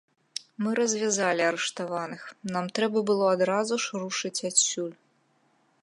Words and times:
Мы 0.63 0.69
развязалі 0.79 1.43
арыштаваных, 1.49 2.21
нам 2.55 2.65
трэба 2.79 2.99
было 3.11 3.25
адразу 3.35 3.73
ж 3.85 4.03
рушыць 4.07 4.37
адсюль. 4.51 4.97